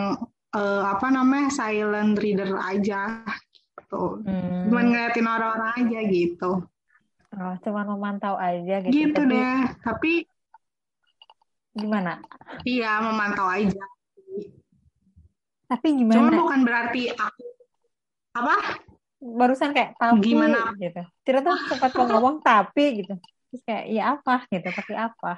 [0.53, 3.25] uh, apa namanya silent reader aja
[3.79, 4.21] gitu.
[4.25, 4.69] Hmm.
[4.69, 6.51] Cuman ngeliatin orang-orang aja gitu.
[7.33, 8.93] Oh, cuma memantau aja gitu.
[8.93, 9.33] Gitu tapi...
[9.33, 9.57] deh.
[9.81, 10.11] Tapi
[11.73, 12.21] gimana?
[12.61, 13.83] Iya, memantau aja.
[15.65, 16.17] Tapi gimana?
[16.21, 17.45] Cuma bukan berarti aku
[18.37, 18.55] apa?
[19.23, 21.01] Barusan kayak tapi gimana gitu.
[21.25, 23.17] Tidak tuh sempat ngomong tapi gitu.
[23.53, 25.37] Terus kayak iya apa gitu, tapi apa?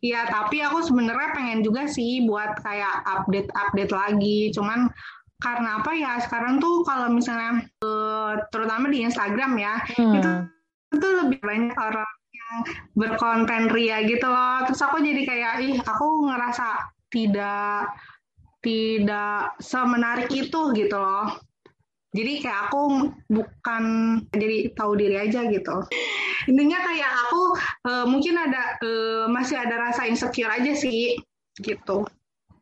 [0.00, 4.48] Iya, tapi aku sebenarnya pengen juga sih buat kayak update-update lagi.
[4.56, 4.88] Cuman
[5.36, 10.14] karena apa ya sekarang tuh kalau misalnya uh, terutama di Instagram ya hmm.
[10.16, 10.32] itu
[10.96, 12.54] itu lebih banyak orang yang
[12.96, 14.64] berkonten ria gitu loh.
[14.64, 17.92] Terus aku jadi kayak ih aku ngerasa tidak
[18.64, 21.36] tidak semenarik itu gitu loh.
[22.14, 23.84] Jadi kayak aku bukan
[24.30, 25.82] jadi tahu diri aja gitu.
[26.46, 27.42] Intinya kayak aku
[27.90, 31.18] uh, mungkin ada uh, masih ada rasa insecure aja sih
[31.58, 32.06] gitu.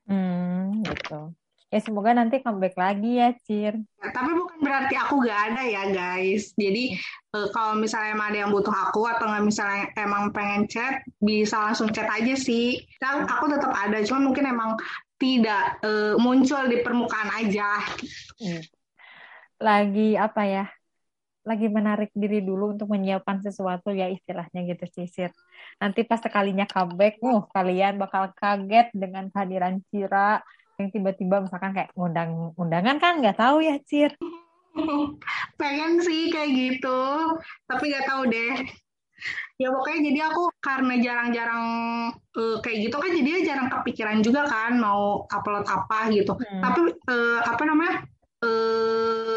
[0.09, 1.37] Hmm, gitu.
[1.73, 3.81] Ya semoga nanti comeback lagi ya, Cir.
[3.81, 6.53] Ya, tapi bukan berarti aku gak ada ya, guys.
[6.57, 7.01] Jadi
[7.33, 11.57] uh, kalau misalnya emang ada yang butuh aku atau nggak misalnya emang pengen chat, bisa
[11.57, 12.77] langsung chat aja sih.
[13.01, 14.77] Dan aku tetap ada, cuma mungkin emang
[15.17, 17.81] tidak uh, muncul di permukaan aja.
[18.37, 18.61] Hmm
[19.62, 20.66] lagi apa ya
[21.42, 25.31] lagi menarik diri dulu untuk menyiapkan sesuatu ya istilahnya gitu sisir
[25.83, 30.38] nanti pas sekalinya comeback uh kalian bakal kaget dengan kehadiran Cira
[30.81, 33.20] yang tiba-tiba misalkan kayak undang undangan kan?
[33.20, 34.12] Nggak tahu ya Cir
[35.61, 37.01] pengen sih kayak gitu
[37.68, 38.57] tapi nggak tahu deh.
[39.61, 41.66] Ya pokoknya jadi aku karena jarang-jarang
[42.11, 46.35] uh, kayak gitu kan jadi jarang kepikiran juga kan mau upload apa gitu.
[46.35, 46.59] Hmm.
[46.64, 48.03] tapi uh, apa namanya
[48.42, 48.92] eh,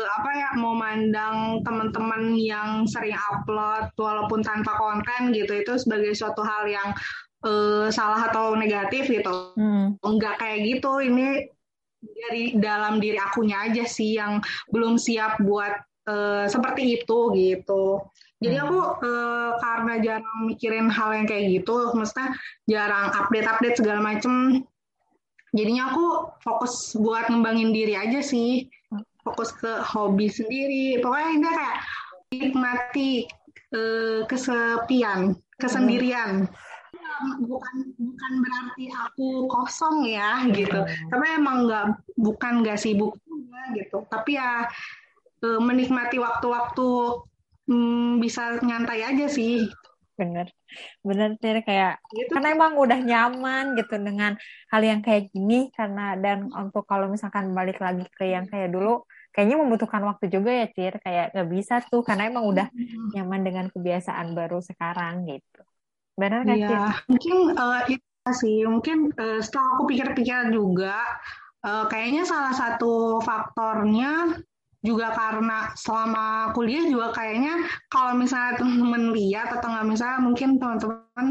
[0.08, 6.46] apa ya mau mandang teman-teman yang sering upload walaupun tanpa konten gitu itu sebagai suatu
[6.46, 6.90] hal yang
[7.46, 9.56] eh, salah atau negatif gitu.
[9.58, 9.98] Hmm.
[10.02, 11.50] enggak kayak gitu ini
[12.06, 15.74] dari dalam diri akunya aja sih yang belum siap buat
[16.10, 18.06] eh, seperti itu gitu.
[18.44, 22.36] Jadi aku eh, karena jarang mikirin hal yang kayak gitu maksudnya
[22.70, 24.66] jarang update-update segala macem
[25.56, 26.06] jadinya aku
[26.44, 28.68] fokus buat ngembangin diri aja sih
[29.26, 31.02] fokus ke hobi sendiri.
[31.02, 31.78] Pokoknya ini kayak
[32.30, 33.12] nikmati
[33.74, 36.46] uh, kesepian kesendirian.
[37.48, 40.84] Bukan bukan berarti aku kosong ya gitu.
[40.84, 41.10] Hmm.
[41.10, 41.86] tapi emang nggak
[42.20, 43.98] bukan nggak sibuk juga gitu.
[44.08, 44.70] Tapi ya
[45.42, 46.88] uh, menikmati waktu-waktu
[47.72, 49.66] um, bisa nyantai aja sih.
[50.16, 50.48] Bener.
[51.04, 52.32] Bener sih kayak gitu.
[52.36, 54.36] karena emang udah nyaman gitu dengan
[54.72, 59.04] hal yang kayak gini karena dan untuk kalau misalkan balik lagi ke yang kayak dulu
[59.36, 60.96] kayaknya membutuhkan waktu juga ya Cir.
[61.04, 62.68] Kayak nggak bisa tuh karena emang udah
[63.12, 65.62] nyaman dengan kebiasaan baru sekarang gitu.
[66.16, 66.80] Benar nggak ya, Cir?
[67.12, 68.64] mungkin uh, itu sih.
[68.64, 71.04] Mungkin uh, setelah aku pikir-pikir juga
[71.68, 74.40] uh, kayaknya salah satu faktornya
[74.86, 77.58] juga karena selama kuliah juga kayaknya
[77.90, 81.28] kalau misalnya teman-teman lihat atau nggak misalnya mungkin teman-teman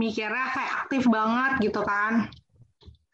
[0.00, 2.26] mikirnya kayak aktif banget gitu kan.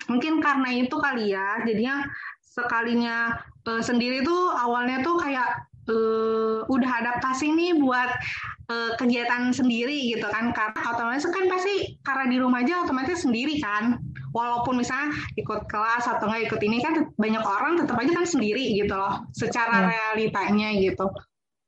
[0.07, 2.07] Mungkin karena itu kali ya jadinya
[2.47, 8.11] sekalinya uh, sendiri tuh awalnya tuh kayak uh, udah adaptasi nih buat
[8.71, 10.55] uh, kegiatan sendiri gitu kan.
[10.55, 13.99] Karena otomatis kan pasti karena di rumah aja otomatis sendiri kan.
[14.35, 18.77] Walaupun misalnya ikut kelas atau nggak ikut ini kan banyak orang tetap aja kan sendiri
[18.77, 19.89] gitu loh secara yeah.
[19.89, 21.09] realitanya gitu.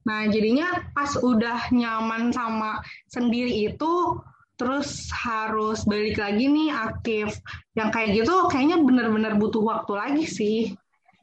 [0.05, 4.21] Nah jadinya pas udah nyaman sama sendiri itu
[4.59, 7.41] terus harus balik lagi nih aktif.
[7.73, 10.61] Yang kayak gitu kayaknya bener-bener butuh waktu lagi sih.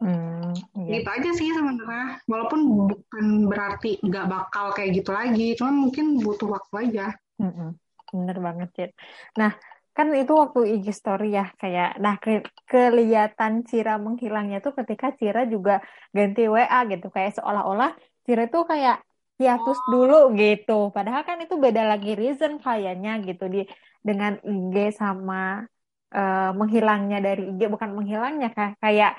[0.02, 0.35] Hmm,
[0.80, 1.00] iya.
[1.00, 2.24] Gitu aja sih sebenarnya.
[2.26, 7.06] Walaupun bukan berarti nggak bakal kayak gitu lagi, cuman mungkin butuh waktu aja.
[7.38, 7.76] Hmm,
[8.10, 8.92] bener banget, Cid.
[9.36, 9.52] Nah,
[9.96, 15.48] kan itu waktu IG story ya kayak nah ke kelihatan Cira menghilangnya tuh ketika Cira
[15.48, 15.80] juga
[16.12, 17.96] ganti WA gitu kayak seolah-olah
[18.28, 19.00] Cira tuh kayak
[19.40, 19.88] hiatus oh.
[19.88, 23.64] dulu gitu padahal kan itu beda lagi reason kayaknya gitu di
[24.04, 25.64] dengan IG sama
[26.12, 29.12] uh, menghilangnya dari IG bukan menghilangnya kayak kayak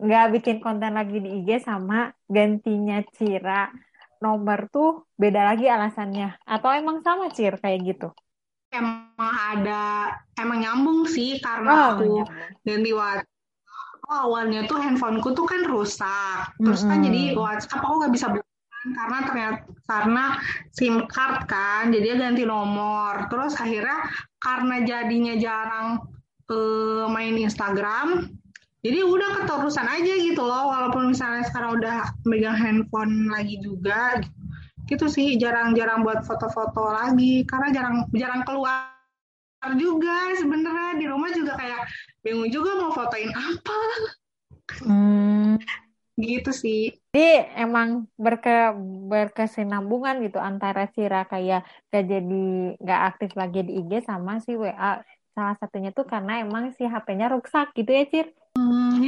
[0.00, 3.70] nggak bikin konten lagi di IG sama gantinya Cira.
[4.22, 6.40] Nomor tuh beda lagi alasannya.
[6.48, 8.08] Atau emang sama Cir kayak gitu?
[8.74, 12.26] Emang ada emang nyambung sih karena oh, aku nyambung.
[12.66, 13.34] ganti WhatsApp
[14.10, 16.50] oh, awalnya tuh handphoneku tuh kan rusak.
[16.58, 16.90] Terus mm -hmm.
[16.90, 18.26] kan jadi WhatsApp aku nggak bisa
[18.84, 20.24] karena ternyata karena
[20.76, 23.30] SIM card kan jadi ganti nomor.
[23.32, 24.10] Terus akhirnya
[24.42, 25.88] karena jadinya jarang
[26.52, 28.28] uh, main Instagram
[28.84, 34.20] jadi udah keterusan aja gitu loh walaupun misalnya sekarang udah megang handphone lagi juga
[34.84, 38.92] gitu sih jarang-jarang buat foto-foto lagi karena jarang jarang keluar
[39.80, 41.88] juga sebenarnya di rumah juga kayak
[42.20, 43.78] bingung juga mau fotoin apa
[44.80, 45.60] Hmm.
[46.16, 48.72] gitu sih Jadi emang berke
[49.12, 52.44] berkesinambungan gitu antara Cira kayak gak jadi
[52.80, 55.04] gak aktif lagi di IG sama si WA.
[55.34, 58.26] Salah satunya tuh karena emang si HP-nya rusak gitu ya, Cir.
[58.54, 59.02] Hmm.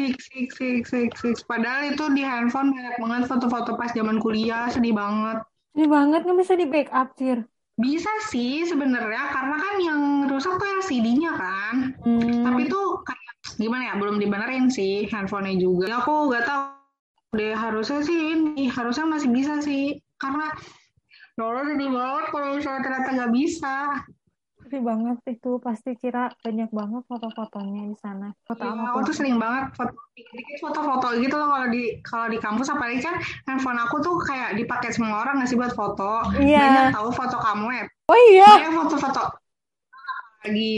[1.47, 5.47] Padahal itu di handphone banyak banget foto-foto pas zaman kuliah, sedih banget.
[5.79, 7.47] Ini banget nggak bisa di backup, Cir.
[7.79, 11.95] Bisa sih sebenarnya karena kan yang rusak tuh yang CD-nya kan.
[12.03, 12.43] Hmm.
[12.43, 15.87] Tapi tuh kayak gimana ya, belum dibenerin sih handphonenya juga.
[15.87, 16.63] Ya, aku nggak tahu
[17.37, 20.49] deh harusnya sih ini harusnya masih bisa sih karena
[21.37, 23.77] Allah sedih banget kalau misalnya ternyata nggak bisa.
[24.67, 28.35] Sedih banget itu pasti Cira banyak banget foto-fotonya di sana.
[28.43, 29.95] Foto sama aku tuh sering banget foto
[30.59, 33.15] foto-foto gitu loh kalau di kalau di kampus apalagi kan
[33.47, 36.35] handphone aku tuh kayak dipakai semua orang nggak sih buat foto.
[36.35, 36.67] Iya.
[36.67, 37.85] Banyak tahu foto kamu ya.
[38.11, 38.51] Oh iya.
[38.59, 39.23] Banyak foto-foto
[40.43, 40.75] lagi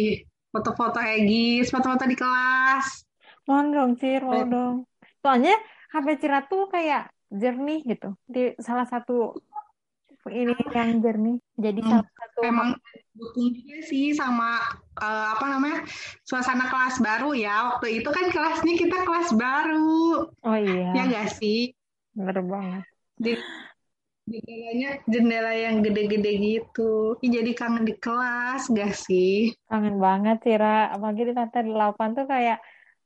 [0.53, 3.09] foto-foto Egis, foto-foto di kelas.
[3.49, 4.85] Mau dong, Cir, mau dong.
[5.25, 5.57] Soalnya
[5.97, 8.13] HP Cira tuh kayak jernih gitu.
[8.29, 9.33] Di salah satu
[10.41, 11.37] ini yang jernih.
[11.65, 12.71] Jadi Hmm, salah satu Emang
[13.19, 14.63] dukung juga sih sama
[15.03, 15.79] eh, apa namanya
[16.23, 17.55] suasana kelas baru ya.
[17.75, 20.57] Waktu itu kan kelasnya kita kelas baru, Oh
[20.95, 21.59] ya iya, nggak sih?
[22.17, 22.83] bener banget.
[23.25, 23.45] Di-
[24.33, 27.17] Jendelanya jendela yang gede-gede gitu.
[27.25, 29.53] Ih, Jadi kangen di kelas gak sih?
[29.69, 30.67] Kangen banget Cira.
[30.95, 32.57] Apalagi di lantai 8 tuh kayak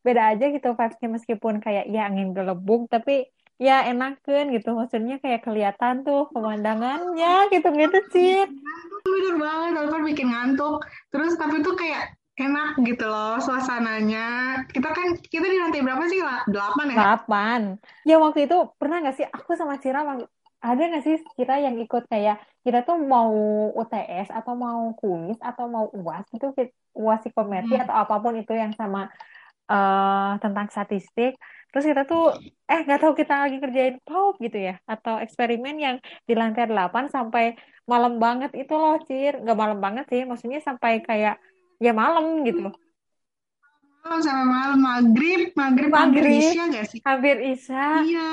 [0.07, 3.13] beda aja gitu vibes-nya meskipun kayak ya angin gelembung tapi
[3.63, 4.75] ya enakan gitu.
[4.75, 8.51] Maksudnya kayak kelihatan tuh pemandangannya gitu-gitu Cir.
[9.07, 10.83] Bener banget, telepon bikin ngantuk.
[11.15, 14.27] Terus tapi tuh kayak enak gitu loh suasananya.
[14.67, 16.19] Kita kan, kita di lantai berapa sih?
[16.19, 16.97] La- Delapan ya?
[16.99, 17.61] Delapan.
[18.03, 20.03] Ya waktu itu pernah nggak sih aku sama Cira
[20.63, 23.35] ada nggak sih kita yang ikut kayak kita tuh mau
[23.75, 26.55] UTS atau mau kuis atau mau UAS gitu
[26.95, 27.83] UAS psikometri Hmm.
[27.83, 29.11] atau apa pun itu yang sama
[29.73, 31.33] eh tentang statistik.
[31.73, 32.37] Terus kita tuh
[32.69, 35.97] eh nggak tahu kita lagi kerjain PAUP gitu ya atau eksperimen yang
[36.29, 37.57] di lantai 8 sampai
[37.89, 39.41] malam banget itu loh Cir.
[39.43, 41.41] Nggak malam banget sih, maksudnya sampai kayak
[41.81, 42.75] ya malam gitu loh.
[44.03, 46.43] Malam sampai malam maghrib, maghrib hampir Maghrib.
[46.43, 47.01] isya gak sih?
[47.07, 47.87] Hampir Isya.
[48.03, 48.29] Iya,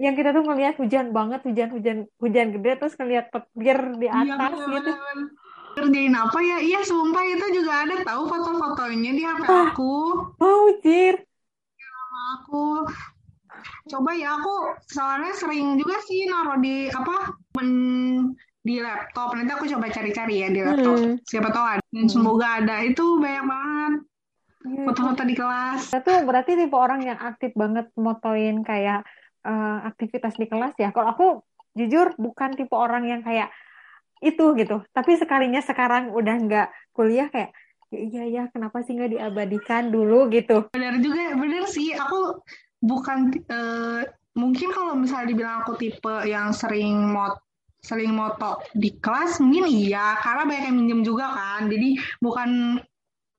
[0.00, 4.32] yang kita tuh ngelihat hujan banget hujan hujan hujan gede terus ngelihat petir di iya
[4.32, 5.39] atas gitu bener-bener.
[5.70, 6.58] Kerjain apa ya?
[6.58, 9.70] Iya sumpah itu juga ada tahu foto-fotonya di HP Wah.
[9.70, 9.94] aku.
[10.36, 11.14] mau cir
[12.38, 12.86] Aku
[13.90, 14.54] coba ya aku
[14.86, 19.32] soalnya sering juga sih naruh di apa men- di laptop.
[19.34, 20.96] Nanti aku coba cari-cari ya di laptop.
[20.96, 21.14] Hmm.
[21.24, 21.82] Siapa tahu ada.
[21.88, 22.12] Dan Hmm.
[22.12, 22.76] semoga ada.
[22.82, 23.92] Itu banyak banget
[24.60, 25.88] Iya, foto-foto di kelas.
[26.04, 29.08] tuh berarti tipe orang yang aktif banget motoin kayak
[29.40, 31.26] eh, aktivitas di kelas ya kalau aku
[31.72, 33.48] jujur bukan tipe orang yang kayak
[34.20, 37.50] itu gitu tapi sekalinya sekarang udah nggak kuliah kayak
[37.90, 41.90] ya iya ya kenapa sih nggak diabadikan dulu gitu Bener juga, bener sih.
[41.90, 42.38] Aku
[42.78, 44.06] bukan eh,
[44.38, 47.42] mungkin kalau misalnya dibilang aku tipe yang sering mot
[47.82, 51.66] sering moto di kelas mungkin iya karena banyak yang minjem juga kan.
[51.66, 52.78] Jadi bukan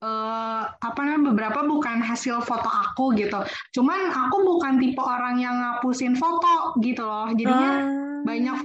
[0.03, 3.39] eh, apa namanya beberapa bukan hasil foto aku gitu.
[3.71, 7.31] Cuman aku bukan tipe orang yang ngapusin foto gitu loh.
[7.31, 8.19] Jadinya Ah.
[8.27, 8.57] banyak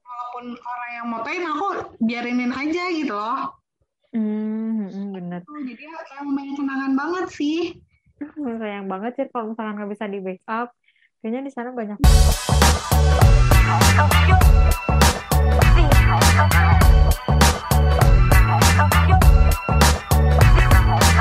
[0.00, 0.44] walaupun
[0.98, 1.68] yang motoin aku
[2.02, 3.54] biarinin aja gitu loh.
[4.10, 7.60] Hmm, hmm, bener Tuh, Jadi ya, emang banyak kenangan banget sih.
[8.34, 10.74] sayang banget sih kalau misalkan nggak bisa di backup
[11.22, 11.98] kayaknya di sana banyak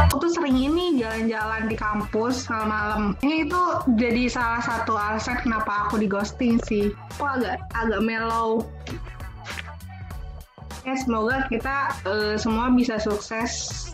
[0.01, 3.13] Aku tuh sering ini jalan-jalan di kampus malam-malam.
[3.21, 3.61] Ini itu
[3.99, 6.95] jadi salah satu alasan kenapa aku di ghosting sih.
[7.19, 8.65] Aku agak agak mellow.
[10.87, 13.91] Ya semoga kita eh, semua bisa sukses